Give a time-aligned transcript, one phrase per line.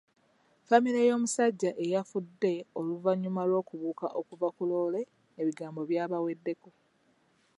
[0.67, 5.01] Famile y'omusajja eyafudde oluvannyuma lw'okubuuka okuva ku loole
[5.41, 6.69] ebigambo byabaweddeko.